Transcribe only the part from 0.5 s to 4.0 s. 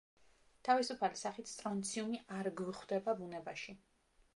თავისუფალი სახით სტრონციუმი არ გვხვდება ბუნებაში.